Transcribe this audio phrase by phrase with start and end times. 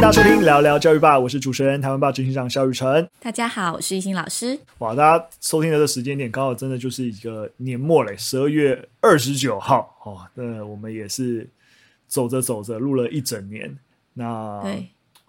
[0.00, 3.06] 迎大家收听聊聊教育吧，我是主持人台湾吧执行长肖雨辰。
[3.20, 4.58] 大家好，我是一心老师。
[4.78, 10.26] 哇，大家收听的这时间点刚好真的就是一个年末嘞，十二月二十九号哦。
[10.32, 11.46] 那我们也是
[12.08, 13.76] 走着走着录了一整年，
[14.14, 14.62] 那，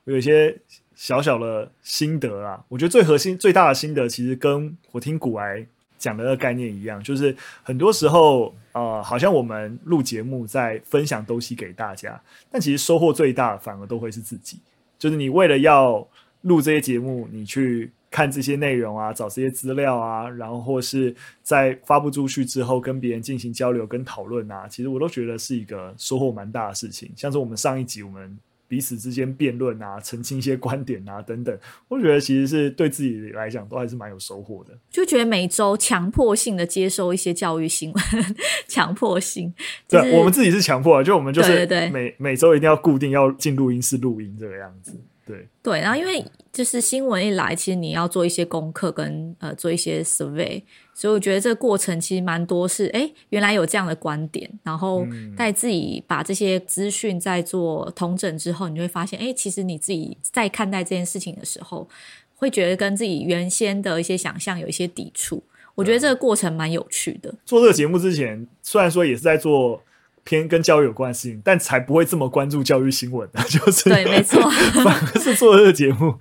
[0.06, 0.58] 我有一些
[0.96, 2.64] 小小的心得啦。
[2.70, 5.66] 我觉得最核心、最大的心得，其实跟我听古癌
[5.98, 14.60] 讲的那个概念一样，就是很多时候，呃，好像我们录节目在分享东西给大家，但其实收获最大反而都会是自己。
[14.98, 16.08] 就是你为了要
[16.42, 27.12] 录这些节目，你去看这些内容啊，找这些资料啊，然后或是在发布出去之后跟别人进行交流跟讨论啊，其实我都觉得是一个收获蛮大的事情。
[27.16, 28.38] 像是我们上一集我们。
[28.72, 31.54] 彼此之间辩论啊，澄清一些观点啊，等等，
[31.90, 34.72] 我觉得其实是对自己来讲都还是蛮有收获的。
[34.90, 38.04] 就觉得每周强迫性的接收一些教育新闻，
[38.70, 39.54] 强迫性，
[39.90, 44.98] 就是、对，我们自己是强迫的，就我们就是每每周一定要固定要进录音室录音这个样子。
[45.26, 50.62] 对对，然后因为就是新闻一来，其实你要做一些功课跟呃做一些 survey，
[50.94, 55.06] 所以我觉得这个过程其实蛮多是哎原来有这样的观点，然后
[55.38, 61.88] 在自己把这些资讯在做统整之后，你就会发现哎其实你自己在看待这件事情的时候，
[62.36, 65.42] 会觉得跟自己原先的一些想象有一些抵触。
[65.76, 67.34] 我觉得这个过程蛮有趣的。
[67.46, 69.82] 做这个节目之前，虽然说也是在做。
[70.24, 74.40] 偏跟教育有关的事情，但才不会这么关注教育新闻的， 就是对，没错，
[74.84, 76.14] 反而是做这个节目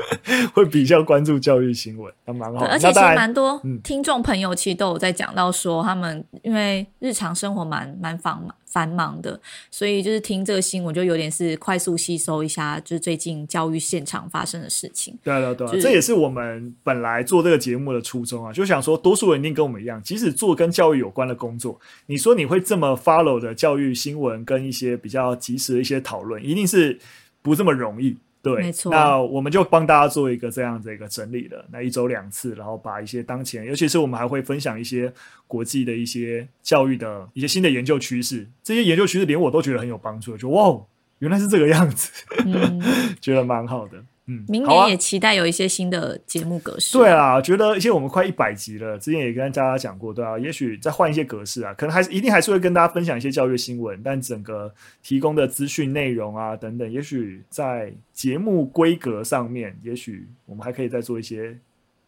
[0.54, 2.64] 会比较关注教育新闻，还蛮好。
[2.66, 8.54] 而且其实蛮多听众朋友其实都有在讲到说，他们因为日常生活蛮蛮繁忙。
[8.70, 9.38] 繁忙的，
[9.70, 15.18] 所以就是听这个新闻，就有点是快速吸收一下，就是最近教育现场发生的事情。
[15.24, 26.98] 对对对，就是、这也是我们本来做这个节目的初衷啊，就想说，多数人一定跟我们一样，即使做跟教育有关的工作，你说你会这么 follow 的教育新闻跟一些比较及时的一些讨论，一定是
[27.42, 28.16] 不这么容易。
[28.42, 28.90] 对，没错。
[28.90, 35.12] 那我们就帮大家做一个这样的一个整理了，那一周两次，然后把一些当前，尤其是我们还会分享一些
[35.46, 40.80] 国际的一些教育的一些新的研究趋势，这些研究趋势连我都觉得很有帮助，就哇，
[41.18, 42.10] 原来是这个样子，
[42.46, 42.80] 嗯、
[43.20, 44.02] 觉得蛮好的。
[44.30, 47.00] 嗯，明年也期待有一些新的节目格式，啊。
[47.00, 61.58] 对啊，觉得而且我们快一百集了，之前也跟大家讲过，对啊，也许再换一些格式啊，可能还是一定还是会跟大家分享一些教育新闻，但整个提供的资讯内容啊等等，也许在节目规格上面，也许我们还可以再做一些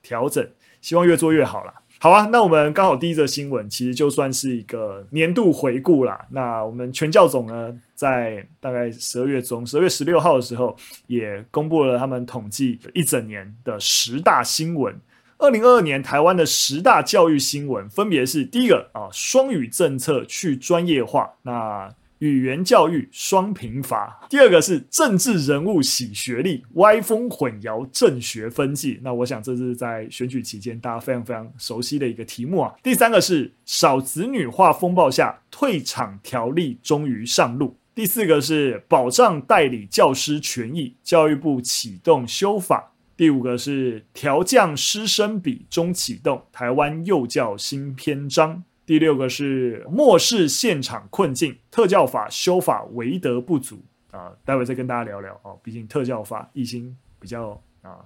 [0.01, 0.49] 调整，
[0.81, 1.75] 希望越做越好啦。
[1.99, 6.27] 好啊，那我们刚好第一则新闻其实就算是一个年度回顾啦。
[6.31, 10.77] 那我们全教总呢，在大概十二月中，十二月十六号的时候，
[11.07, 15.01] 也公布了他们统计一整年的十大新闻。
[15.39, 21.31] 二零二二年台湾的十大教育新闻，分别是第一个啊，双语政策去专业化。
[21.43, 28.99] 那语言教育双评罚，第二个是政治人物洗学历，歪风混淆政学分际。
[29.05, 32.75] 那我想这是在选举期间大家非常非常熟悉的一个题目啊。
[32.83, 37.77] 第三个是少子女化风暴下退场条例终于上路。
[37.95, 42.95] 第四个是保障代理教师权益，教育部启动修法。
[43.19, 48.65] 第五个是调降师生比中启动，台湾幼教新篇章。
[48.87, 55.61] 第六个是漠视现场困境，特教法修法为德不足啊，待会再跟大家聊聊哦。
[55.63, 57.99] 毕竟特教法已经比较啊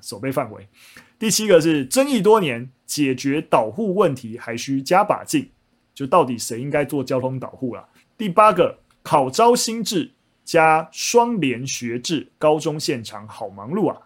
[0.00, 0.66] 守备范围。
[1.16, 5.48] 第七个是争议多年，解决导护问题还需加把劲，
[5.94, 7.88] 就到底谁应该做交通导护了？
[8.18, 10.10] 第八个考招新制
[10.44, 14.02] 加双联学制，高中现场好忙碌啊。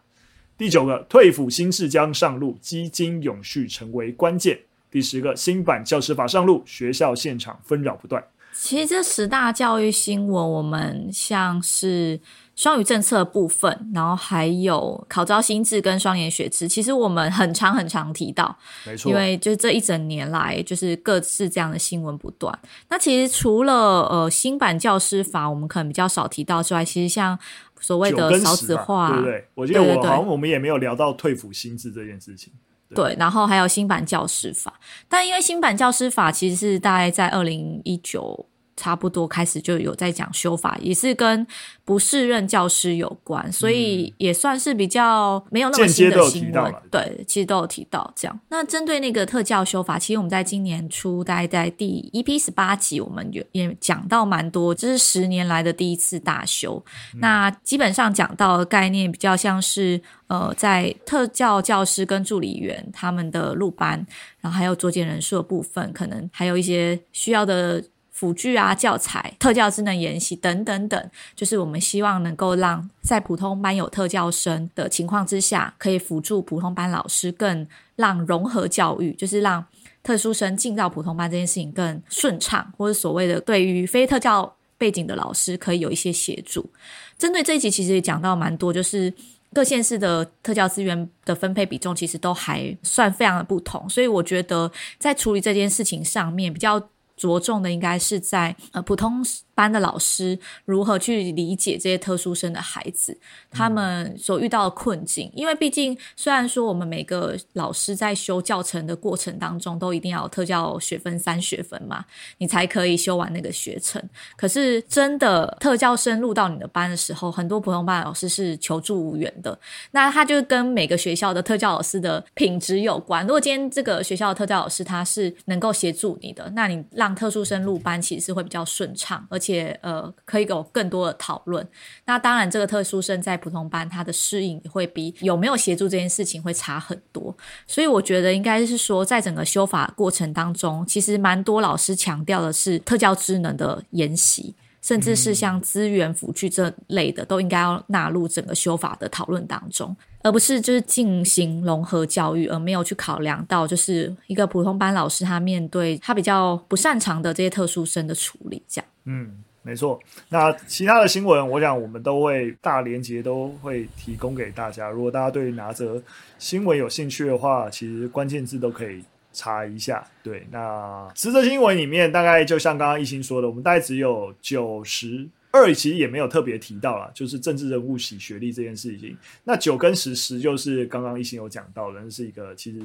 [0.56, 4.60] 第九个退辅新制将上路，基金永续成为关键。
[4.90, 8.22] 第十个新版教师法上路，学校现场纷扰不断。
[8.52, 12.20] 其实这十大教育新闻，我们像是
[12.54, 19.10] 双语政策部分，然后还有考招新制跟双联学制，其实我们很常很常提到，没错。
[19.10, 22.56] 因为就是这一整年来，就是各式这样的新闻不断。
[22.90, 27.38] 那其实除了呃新版教师法，我们可能比较少提到之外，其实像
[27.80, 29.48] 所谓的少子化，对不对？
[29.54, 32.52] 我觉得我好像我们也没有聊到退辅新制这件事情。
[32.94, 34.78] 对，然后还有新版教师法，
[35.08, 38.46] 但因为新版教师法其实是大概在二零一九。
[38.82, 41.46] 差不多开始就有在讲修法，也是跟
[41.84, 46.74] 不适任教师有关，所以也算是比较没有那么新的新闻。
[46.90, 48.40] 对，其实都有提到这样。
[48.48, 56.84] 那针对那个特教修法，其实我们在今年初，大概在第 EP 十八集，我们有也讲到蛮多，这是十年来的第一次大修。
[57.18, 64.04] 那基本上讲到的概念比较像是，呃，在特教教师跟助理员他们的入班，
[64.40, 67.80] 然后还有卓检人数的部分，可能还有一些需要的。
[68.22, 77.66] 辅具啊、教材、特教智能研习等等等，就是我们希望能够让在普通班有特教生的情况之下，可以辅助普通班老师更
[77.96, 79.66] 让融合教育，就是让
[80.04, 86.70] 特殊生进到普通班这件事情更顺畅，或者所谓的对于非特教背景的老师可以有一些协助。
[87.18, 89.12] 针对这一集，其实也讲到蛮多，就是。
[89.54, 96.80] 各县市的特教资源的分配比重其实都还算非常的不同，所以我觉得在处理这件事情上面比较
[97.22, 99.24] 着重的应该是在呃普通
[99.54, 103.16] 班的老师如何去理解这些特殊生的孩子，
[103.50, 105.30] 他们所遇到的困境。
[105.34, 112.04] 因为毕竟虽然说我们每个老师在修教程的过程当中都一定要有特教学分三学分嘛，
[112.38, 114.02] 你才可以修完那个学程。
[114.36, 119.58] 可是真的特教生入到你的班的时候，很多普通班的老师是求助无援的。
[119.90, 123.26] 那他就跟每个学校的特教老师的品质有关。
[123.26, 129.52] 如果今天这个学校的特教老师他是能够协助你的，那你让特殊生入班其实是会比较顺畅，而且。
[129.52, 131.68] 且呃，可以有更多的讨论。
[132.06, 137.36] 那当然，这个特殊生在普通班，他的适应会比有没有协助这件事情会差很多。
[137.66, 158.88] 所以我觉得应该是说，在整个修法过程当中，其实蛮多老师强调的是特教职能的研习，甚至是像资源辅具这类的，都应该要纳入整个修法的讨论当中，而不是就是进行融合教育，而没有去考量到就是一个普通班老师他面对他比较不擅长的这些特殊生的处理，这样。
[159.04, 159.98] 嗯，没错。
[160.28, 164.88] 那其他的新闻，我想我们都会大连接都会提供给大家。
[164.88, 166.00] 如果大家对哪则
[166.38, 169.02] 新闻有兴趣的话，其实关键字都可以
[169.32, 170.06] 查一下。
[170.22, 179.16] 对，那十则新闻里面，大概就像刚刚一心说的，我们大概只有九十二，其实也没有特别提到啦，就是政治人物洗学历这件事情。
[179.44, 182.80] 那九跟十，十就是刚刚一心有讲到的，是一个其实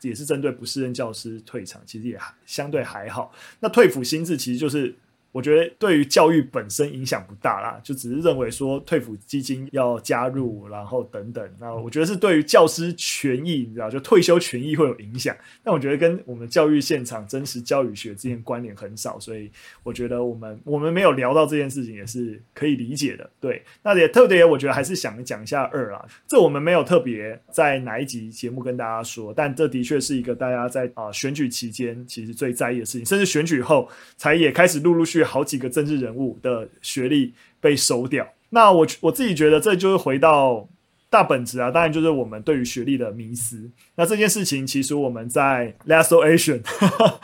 [0.00, 3.34] 也是针对不适任教师退场，其实也相对还好。
[3.60, 4.94] 那退辅心智其实就是。
[5.34, 11.44] 我觉得对于教育本身影响不大啦，就只是认为说退抚基金要加入，然后等等。
[11.58, 15.36] 那我觉得是对于教师权益，你知道，就退休权益会有影响。
[15.64, 19.50] 但我觉得跟我们教育现场真实教育学之间关联很少，所以
[19.82, 23.28] 我觉得我们我们没有聊到这件事情也是可以理解的。
[23.40, 35.23] 对，那也特别，我觉得还是想讲一下二啊，这我们没有特别在哪一集节目跟大家说，但这的确是一个大家在啊选举期间其实最在意的事情，甚至选举后才也开始陆陆续续。
[35.24, 40.68] 好几个政治人物的学历被收掉，那我我自己觉得这就是回到
[41.10, 43.70] 大本质啊，当然就是我们对于学历的迷思。
[43.94, 46.60] 那这件事情其实我们在 Lasso Asian，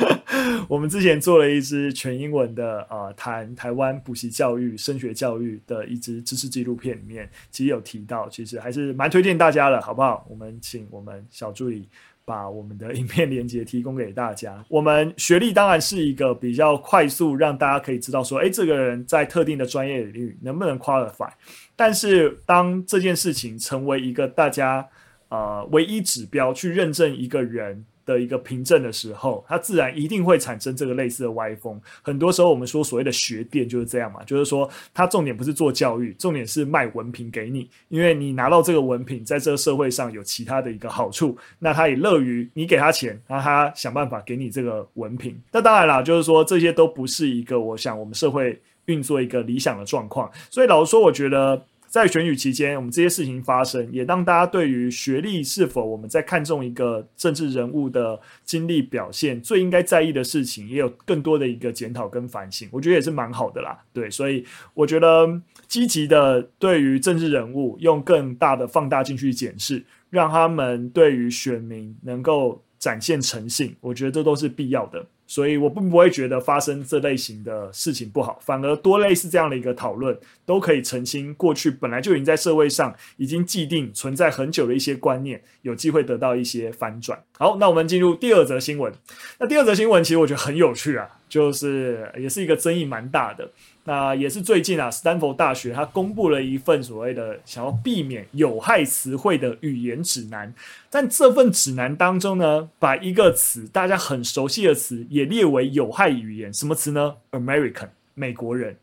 [0.68, 10.24] 我们之前做了一支全英文的呃谈台湾补习教育、升学教育的一支知识纪录片里面，其实有提到，其实还是蛮推荐大家的，好不好？
[10.30, 11.88] 我们请我们小助理。
[12.30, 14.64] 把我们的影片连接提供给大家。
[14.68, 21.28] 我们学历当然是一个比较快速让大家可以知道说，哎，这个人在特定的专业领域能不能 qualify。
[21.74, 24.86] 但是当这件事情成为一个大家
[25.28, 27.84] 呃唯一指标去认证一个人
[28.14, 31.80] 的一个凭证的时候，它自然一定会产生这个类似的歪风。
[32.02, 45.40] 很多时候我们说所谓的学店就是这样嘛，就是说它重点不是做教育，重点是卖文凭给你，因为你拿到这个文凭，在这个社会上有其他的一个好处，那他也乐于你给他钱，那他想办法给你这个文凭。
[45.52, 50.30] 那当然啦，就是说这些都不是一个我想我们社会运作一个理想的状况。
[50.50, 51.62] 所以老实说，我觉得。
[51.90, 62.68] 在选举期间，我们这些事情发生，也让大家对于学历是否我们在看重一个政治人物的经历表现，最应该在意的事情，也有更多的一个检讨跟反省。
[62.70, 65.28] 我觉得也是蛮好的啦，对，所以我觉得
[65.66, 75.04] 积极的对于政治人物用更大的放大镜去检视，让他们对于选民能够展现诚信，我觉得这都是必要的。
[75.30, 87.16] 所以我并不会觉得发生这类型的事情不好，反而多类似这样的一个讨论，都可以澄清过去本来就已经在社会上已经既定存在很久的一些观念，有机会得到一些反转。
[87.38, 88.92] 好，那我们进入第二则新闻。
[89.38, 93.50] 那第二则新闻其实我觉得很有趣啊，就是也是一个争议蛮大的。
[93.84, 100.52] 那也是最近啊，斯坦福大学它公布了一份所谓的想要避免有害词汇的语言指南。
[100.90, 108.76] 但这份指南当中呢，把一个词大家很熟悉的词也列为有害语言，什么词呢？American 美国人。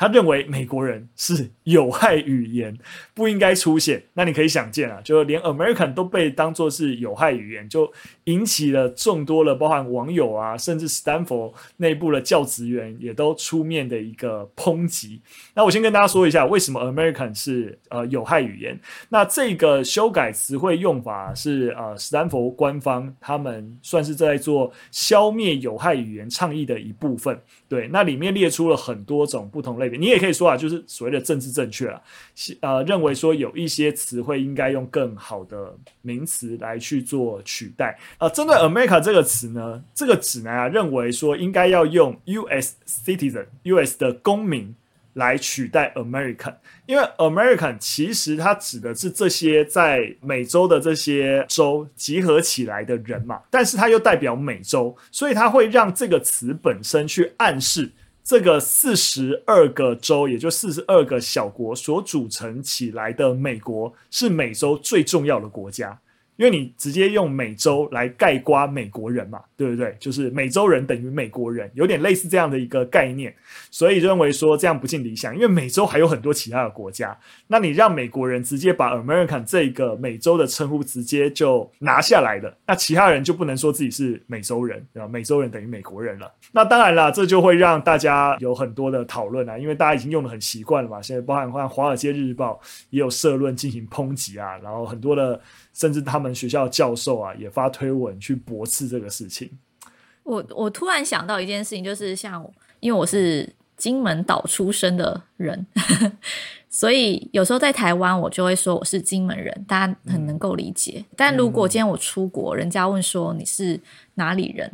[0.00, 2.74] 他认为美国人是有害语言，
[3.12, 4.02] 不应该出现。
[4.14, 7.92] 那你可以想见啊，就连 American 都被当作是有害语言，就
[8.24, 15.20] 引起了众多的包含网友啊，甚至史丹佛内部的教职员也都出面的一个抨击。
[15.52, 18.80] 那我先跟大家说一下，为什么 American 是呃有害语言？
[19.10, 27.38] 那这个修改词汇用法是呃史丹佛官方他们算是在做消灭有害语言倡议的一部分。
[27.68, 32.00] 对，那里面列出了很多种不同类你也可以说啊，就是所谓的政治正确啊，
[32.60, 37.98] 呃，认为说有一些词汇应该用更好的名词来去做取代。
[38.18, 44.74] 呃，针对 America 这个词呢，这个指南啊认为说应该要用 US citizen，US 的公民。
[45.14, 46.54] 来取代 American，
[46.86, 57.90] 因为 American 其实它指的是这些在美洲的这些州集合起来的人嘛，但是它又代表美洲，所以它会让这个词本身去暗示
[58.30, 65.98] 这个四十二个州，也就四十二个小国所组成起来的美国是美洲最重要的国家。
[66.40, 69.94] 因为你直接用美洲来概括美国人嘛，对不对？
[70.00, 73.34] 就是美洲人等于美国人，有点类似这样的一个概念，
[73.70, 75.34] 所以认为说这样不尽理想。
[75.34, 77.14] 因为美洲还有很多其他的国家，
[77.48, 85.06] 那你让美国人直接把 American 这个美洲的称呼直接就拿下来了，那其他人就不能说自己是美洲人，对吧？
[85.06, 86.32] 美洲人等于美国人了。
[86.52, 91.02] 那当然啦，这就会让大家有很多的讨论啊，因为大家已经用得很习惯了嘛。
[91.02, 95.38] 现在包含像《华尔街日报》也有社论进行抨击啊，然后很多的。
[95.80, 99.50] 甚至他们学校教授啊，也发推文去驳斥这个事情。
[100.24, 102.46] 我我突然想到一件事情，就是像
[102.80, 105.66] 因为我是金门岛出生的人，
[106.68, 110.96] 所以有时候在台湾，我就会说我是金门人，大家很能够理解。
[110.98, 113.80] 嗯、但如果今天我出国，人家问说你是
[114.16, 114.70] 哪里人，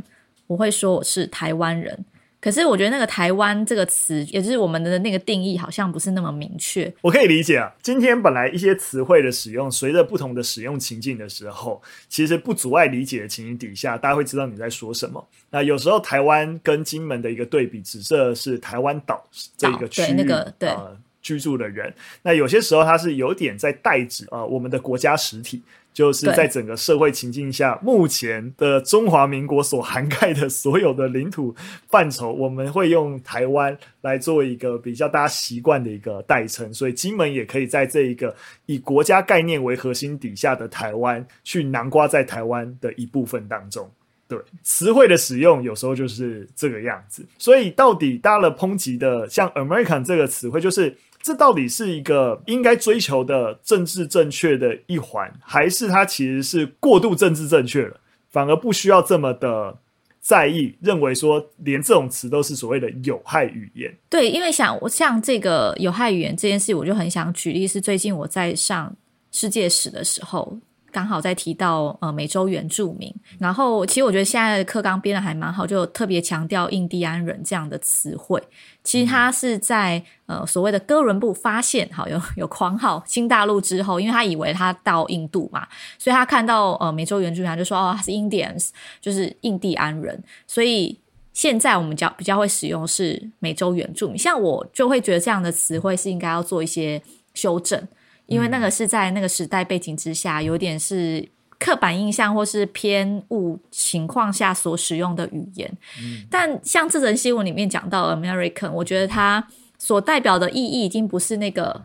[0.48, 2.04] 我会说我是台湾人。
[2.46, 6.94] 可是我觉得那个“台湾”这个词，也就是我们的那个定义，好像不是那么明确。
[7.00, 15.26] 我可以理解啊，今天本来一些词汇的使用，随着不同的使用情境的时候，其实不阻碍理解的情形底下，大家会知道你在说什么。
[15.50, 19.24] 那有时候台湾跟金门的一个对比，指的是台湾岛
[19.56, 21.92] 这一个区域，对那个对、呃、居住的人。
[22.22, 25.60] 那有些时候它是有点在代指啊、呃，我们的国家实体。
[25.96, 31.56] 就是在整个社会情境下，目前的中华民国所涵盖的所有的领土
[31.88, 38.36] 范畴，我们会用台湾来做一个比较大家习惯的一个代称，所以金门也可以在这一个
[38.66, 43.90] 以国家概念为核心底下的台湾，去南瓜在台湾的一部分当中。
[44.28, 50.94] 对，词汇的使用有时候就是这个样子，所以到底搭了抨击的，像 American 这个词汇，就是。
[51.26, 57.99] 这到底是一个应该追求的政治正确的一环，还是它其实是过度政治正确了，
[58.30, 59.76] 反而不需要这么的
[60.21, 63.92] 在意，认为说连这种词都是所谓的有害语言？
[64.09, 68.95] 对，因为想我像这个有害语言这件事，我就很想举例，是最近我在上
[69.33, 70.56] 世界史的时候。
[70.96, 78.42] 刚好在提到呃美洲原住民，然后其实我觉得现在的课纲编的还蛮好，就特别强调印第安人这样的词汇。
[78.82, 90.24] 其实他是在呃所谓的哥伦布发现好有 有狂号新大陆之后，因为他以为他到印度嘛，所以他看到呃美洲原住民他就说哦他是 Indians，就是印第安人。
[90.46, 90.98] 所以
[91.34, 97.02] 现在我们较比较会使用是美洲原住民，像我就会觉得这样的词汇是应该要做一些
[97.34, 97.86] 修正。
[98.26, 101.26] 因为那个是在那个时代背景之下，有点是
[101.59, 105.73] 刻板印象或是偏误情况下所使用的语言。
[106.00, 109.47] 嗯、但像这则新闻里面讲到 American，我觉得它
[109.78, 111.85] 所代表的意义已经不是那个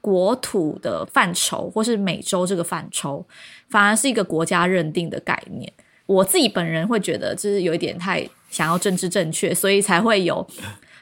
[0.00, 3.24] 国土的范畴，或是美洲这个范畴，
[3.68, 5.72] 反而是一个国家认定的概念。
[6.06, 10.46] 我自己本人会觉得，就是有一点太想要政治正确，所以才会有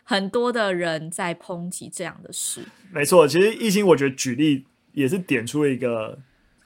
[0.05, 2.61] 很多的人在抨击这样的事。
[2.93, 4.67] 没错，其实一心，我觉得举例。
[4.93, 6.19] 也是点出一个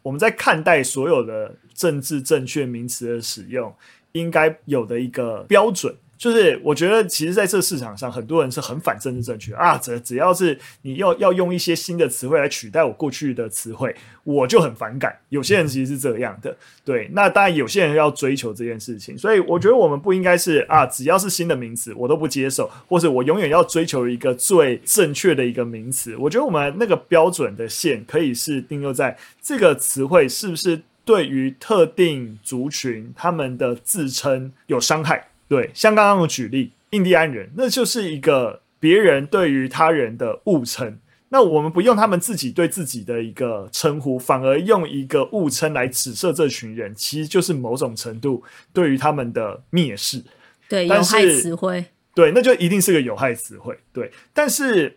[0.02, 3.74] 我们在看待所有的政治正确名词的使用
[4.12, 5.94] 应该有的一个标准。
[6.18, 9.76] 就是我觉得，其实在这个市场上，很多人是很反政治正确啊。
[9.76, 13.94] 只只要是你要要用一些新的词汇来取代我过去的词汇，
[14.24, 15.14] 我就很反感。
[15.28, 17.08] 有些人其实是这样的，对。
[17.12, 26.16] 那当然，有些人要追求这件事情，所以我觉得我们不应该是啊，只要是新的名词，我都不接受，或者我永远要追求一个最正确的一个名词。
[26.16, 35.28] 我觉得我们那个标准的线可以是定落在这个词汇是不是对于特定族群他们的自称有伤害。
[35.48, 40.98] 对，像刚刚我举例，印第安人，那就是一个别人对于他人的误称。
[41.28, 50.22] 那我们不用他们自己对自己的一个称呼，反而用一个误称来指涉这群人，其实就是某种程度对于他们的蔑视。
[50.68, 51.84] 对，有害词汇。
[52.14, 53.76] 对，那就一定是个有害词汇。
[53.92, 54.96] 对，但是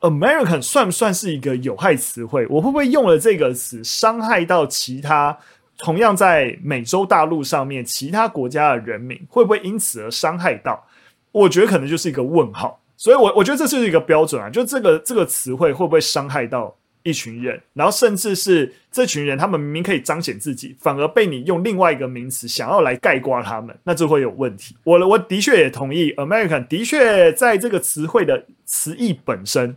[0.00, 2.46] American 算不算是一个有害词汇？
[2.48, 5.36] 我会不会用了这个词伤害到其他
[5.84, 9.20] 同样在美洲大陆上面其他国家的人民？
[9.28, 10.82] 会不会因此而伤害到？
[11.30, 12.80] 我觉得可能就是一个问号。
[12.96, 17.60] 所以我，我觉得这是一个标准啊，就这个这个词汇会不会伤害到一群人？
[17.74, 24.74] 然后，甚至是这群人，他们明明可以彰显自己，反而被你用另外一个名词想要来概括他们，那就会有问题。
[24.84, 29.76] 我我的确也同意，American 的确在这个词汇的词义本身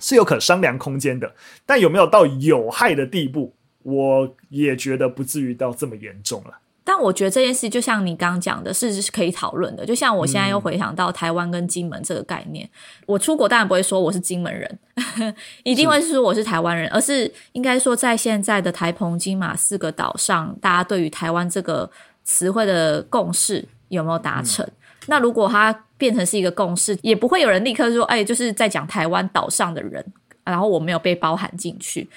[0.00, 6.58] 是有可商量空间的，但有没有到有害的地步，我也觉得不至于到这么严重了。
[6.82, 9.86] 但我觉得这件事就像你刚刚讲的，是是可以讨论的。
[9.86, 14.78] 就像我现在又回想到台湾跟金门这个概念，嗯、我出国当然不会说我是金门人，
[15.62, 21.88] 一定会是说我是台湾人，是而是应该说在现在的台澎金马四个岛上，大家对于台湾这个
[22.24, 24.66] 词汇的共识有没有达成？
[24.66, 24.72] 嗯、
[25.06, 30.04] 那如果它变成是一个共识，也不会有人立刻说，哎，就是在讲台湾岛上的人，
[30.42, 32.08] 然后我没有被包含进去。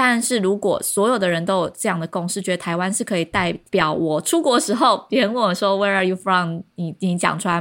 [0.00, 7.60] 但是如果所有的人都有这样的共识，觉得台湾是可以代表我出国时候，别人问我说 “Where are you from？” 你你讲出来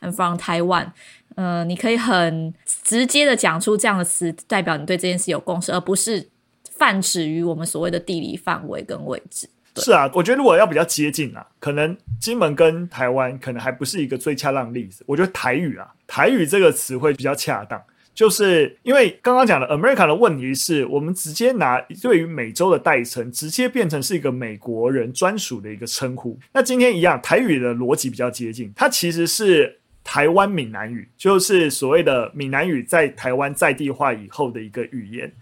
[0.00, 0.92] “I'm from Taiwan”，
[1.34, 6.28] 呃，你可以很直接的讲出这样的词，代表你对这件事有共识，而不是
[6.70, 9.50] 泛指于我们所谓的地理范围跟位置。
[9.74, 15.02] 是啊，我觉得如果要比较接近啊，可能金门跟台湾可能还不是一个最恰当的例子。
[15.08, 17.82] 我觉得台语啊，台语这个词会比较恰当。
[18.14, 26.38] 就是因为刚刚讲的 America 的问题是我们直接拿对于美洲的代称，直接变成是一个美国人专属的一个称呼。
[26.52, 35.32] 那今天一样，台语的逻辑比较接近，它其实是台湾闽南语，就是所谓的闽南语在台湾在地化以后的一个语言。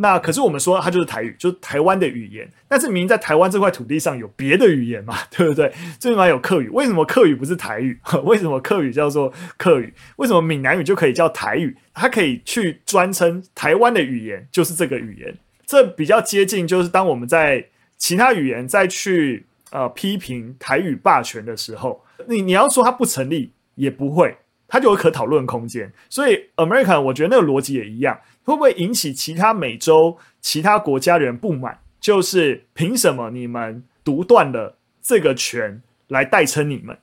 [0.00, 2.48] 那可是我们说它就是台语，就是台湾的语言。
[2.68, 5.72] 但是明明在台湾这块土地上有别的语言嘛，对不对？
[5.98, 7.98] 最起码有客语，为什么客语不是台语？
[8.22, 9.92] 为什么客语叫做客语？
[10.16, 11.76] 为什么闽南语就可以叫台语？
[11.92, 15.36] 它可以去专称台湾的语言，就是这个语言。
[15.66, 24.36] 这比较接近，就是当我们在其他语言再去呃批评台语霸权的时候，你你要说它不成立也不会，
[24.68, 25.92] 它就有可讨论空间。
[26.08, 28.16] 所以 American 我觉得那个逻辑也一样。
[28.48, 31.78] 会不会引起其他美洲、其他国家人不满？
[32.00, 36.96] 就是凭什么你们独断了这个权来代称你们？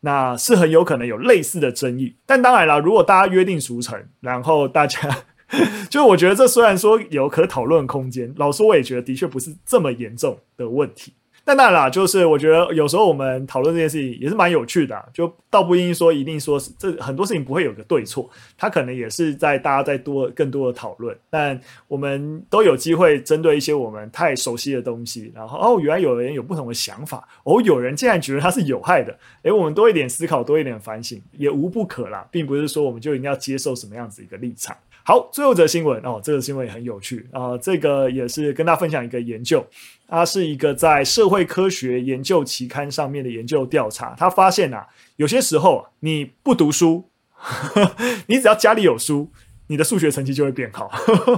[0.00, 2.16] 那是很有可能有类似的争议。
[2.26, 5.24] 但当然了，如果大家约定俗成，然后大家，
[5.88, 11.14] 就我觉得这虽然说有可讨论空间，老实说我也觉得的确不是这么严重的问题。
[11.44, 34.76] 但当然啦，就是我觉得有时候我们讨论这件事情也是蛮有趣的，就倒不一定说一定说是这很多事情不会有个对错，它可能也是在大家在多更多的讨论，但我们都有机会针对一些我们太熟悉的东西，然后哦，原来有人有不同的想法，哦，有人竟然觉得它是有害的，诶，我们多一点思考，多一点反省也无不可啦，并不是说我们就一定要接受什么样子一个立场。
[35.04, 39.66] 好，最后一则新闻哦，这个新闻也很有趣啊，这个也是跟大家分享一个研究，
[40.06, 44.86] 它是一个在社会科学研究期刊上面的研究调查，他发现啊，
[45.16, 47.04] 有些时候你不读书，
[48.26, 49.28] 你只要家里有书，
[49.66, 50.88] 你的数学成绩就会变好，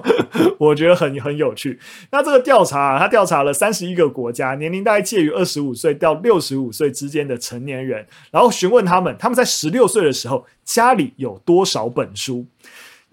[0.61, 1.79] 我觉得很很有趣。
[2.11, 12.44] 那这个调查啊，他调查了三十一个国家，年龄大概介于二十五岁到六十五岁之间的成年人，然后询问他们，他们在十六岁的时候家里有多少本书。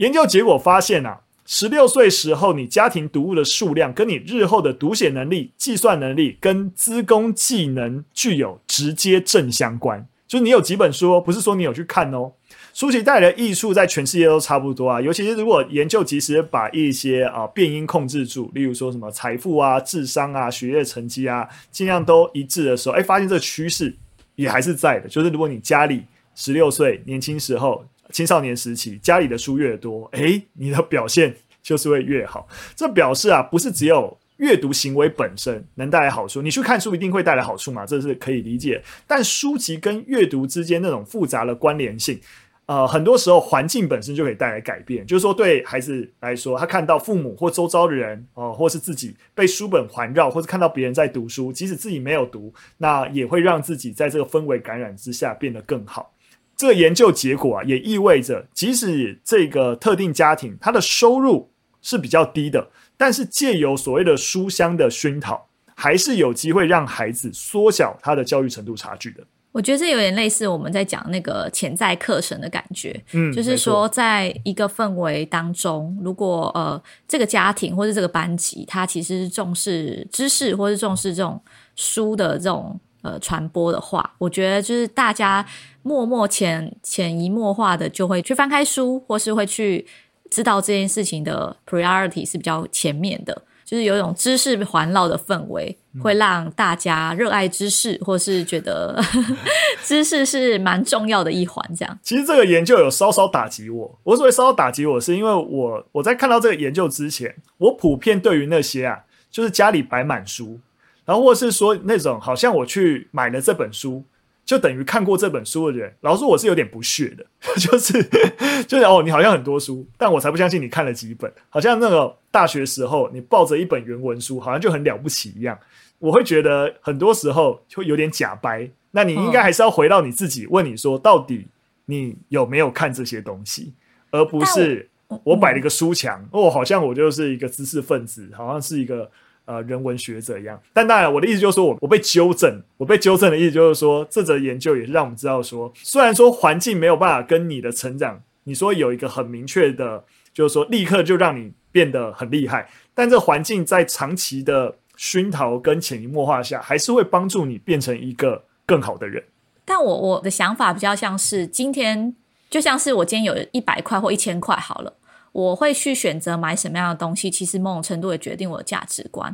[0.01, 10.07] 研究结果发现啊，十六岁时候你家庭读物的数量，跟你日后的读写能力、计算能力跟资工技能具有直接正相关。
[10.27, 12.31] 就是你有几本书，不是说你有去看哦。
[12.73, 23.95] 书籍带来的益处在全世界都差不多啊，尤其是如果研究及时把一些啊变因控制住，例如说什么财富啊、智商啊、学业成绩啊，尽量都一致的时候，哎，发现这个趋势
[24.33, 25.07] 也还是在的。
[25.07, 26.01] 就是如果你家里
[26.33, 27.85] 十六岁年轻时候。
[28.11, 32.47] 青少年时期，家里的书越多，诶，你的表现就是会越好。
[32.75, 38.81] 这表示啊，不是只有阅读行为本身能带来好处，你去看书一定会带来好处嘛，这是可以理解。
[39.05, 42.19] 但书籍跟阅读之间那种复杂的关联性，
[42.65, 45.05] 呃，很多时候环境本身就可以带来改变。
[45.05, 56.13] 就是说，对孩子来说，他看到父母或周遭的人，哦、呃，或是自己被书本环绕，或是看到别人在读书，即使自己没有读，那也会让自己在这个氛围感染之下变得更好。
[56.61, 61.49] 这个研究结果啊，也意味着，即使这个特定家庭他的收入
[61.81, 69.23] 是比较低的，但是借由所谓的书香的熏陶，还是有机会让孩子缩小他的教育程度差距的。
[69.51, 81.41] 我觉得这有点类似我们在讲那个潜在课程的感觉，嗯，就是说，在一个氛围当中，如果呃这个家庭或者这个班级，他其实是重视知识或是重视这种
[81.75, 82.79] 书的这种。
[83.03, 85.43] 呃，传播的话，我觉得就是大家
[85.83, 89.85] 默默潜潜移默化的就会去翻开书，或是会去
[90.29, 93.41] 知道这件事情的 priority 是比较前面的。
[93.63, 99.01] 就是有一种知识环绕的氛围，会让大家热爱知识，或是觉得
[99.81, 101.65] 知识是蛮重要的一环。
[101.73, 103.99] 这样，其实这个研究有稍稍打击我。
[104.03, 110.59] 我所谓稍稍打击我，是因为我我在看到这个研究之前，我普遍对于那些啊，就是家里摆满书，
[111.05, 114.03] 然后或是说那种好像我去买了这本书。
[114.43, 117.25] 就等于看过这本书的人，老实说我是有点不屑的，
[117.57, 118.03] 就是
[118.67, 125.57] 就是哦，你好像很多书，但我才不相信你看了几本，好像那个大学时候你抱着一本原文书，好像就很了不起一样。
[125.99, 128.69] 我会觉得很多时候就有点假掰。
[128.91, 131.47] 那你应该还是要回到你自己，问你说到底
[131.85, 133.73] 你有没有看这些东西，
[134.09, 134.89] 而不是
[135.23, 139.09] 我摆了一个书墙，哦，好像我就是一个知识分子，好像是一个。
[139.51, 159.21] 呃，人文学者一样，但当然，我的意思就是说我我被纠正，我被纠正的意思就是说，这则研究也是让我们知道说，虽然说环境没有办法跟你的成长，你说有一个很明确的，就是说立刻就让你变得很厉害，但这环境在长期的熏陶跟潜移默化下，还是会帮助你变成一个更好的人。
[159.65, 162.15] 但我我的想法比较像是，今天
[162.49, 164.93] 就像是我今天有一百块或一千块好了。
[165.31, 169.33] 我会去选择买什么样的东西，其实某种程度也决定我的价值观。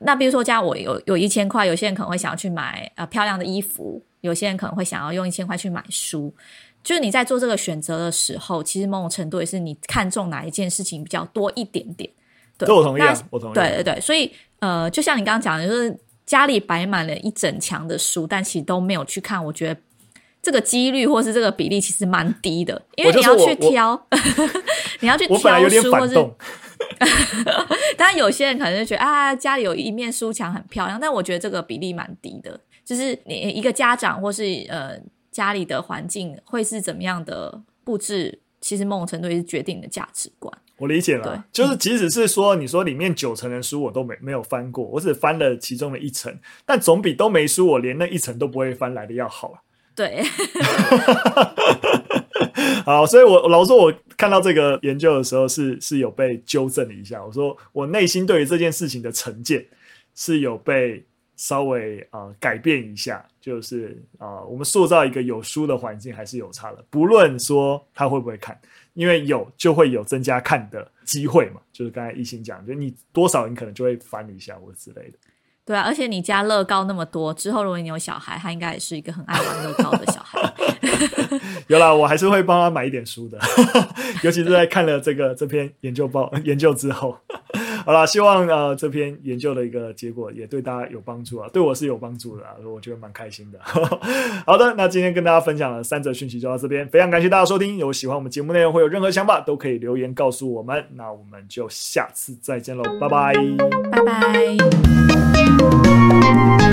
[0.00, 6.32] 那比如说，家我有有一千块，有些人可能会想要去买呃漂亮的衣服，有些人可能会想要用一千块去买书。
[6.82, 12.08] 就是你在做这个选择的时候，其实某种程度也是你看中哪一件事情比较多一点点。
[12.56, 13.54] 对，这我同意啊，我同意。
[13.54, 19.80] 对对对，所以呃，就像你刚刚讲的，就是家里摆满了一整墙的书，但其实都没有去看，我觉得。
[20.40, 24.06] 这个几率或是这个比例其实蛮低的，因为你要去挑，
[25.00, 26.14] 你要去挑书，或是，
[27.96, 32.58] 当然有些人可能就觉得啊，家里有一面书墙很漂亮，但我觉得这个比例蛮低的。
[32.84, 34.98] 就是你一个家长或是呃
[35.30, 40.56] 家里的环境会是怎么样的布置，其实某种程度也是决定你的价值观。
[40.78, 49.60] 我理解了，就是即使是说你说里面九层的书我都没没有翻过，我只翻了其中的一层，但总比都没书，我连那一层都不会翻来的要好啊。
[49.98, 50.22] 对，
[52.86, 57.20] 好，所以我老说，我看到这个研究的时候是是有被纠正了一下。
[57.24, 59.66] 我说我内心对于这件事情的成见
[60.14, 66.84] 是有被稍微啊、改变一下，就是啊、我们塑造一个有书的环境还是有差的。
[66.88, 68.56] 不论说他会不会看，
[68.94, 71.60] 因为有就会有增加看的机会嘛。
[71.72, 75.18] 就是刚才一心讲，就你多少你可能就会翻一下或之类的。
[75.68, 80.40] 对啊，而且你家乐高那么多，之后如果你有小孩，他应该也是一个很爱玩乐高的小孩。
[81.68, 83.38] 有啦，我还是会帮他买一点书的，
[84.24, 87.14] 尤其是在看了这个这篇研究报 研究之后。
[87.84, 93.58] 好啦，希望呃这篇研究的一个结果也对大家有帮助啊，对我是有帮助的啊，我觉得蛮开心的。
[94.46, 97.76] 好的，那今天跟大家分享了三则讯息就到这边，非常感谢大家收听。
[97.76, 100.82] 有喜欢我们节目内容或有任何想法，都可以留言告诉我们。
[100.94, 103.34] 那我们就下次再见喽，拜拜，
[103.92, 105.37] 拜拜。
[105.60, 106.67] Música